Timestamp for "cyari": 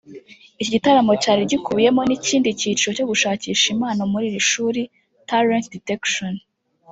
1.23-1.41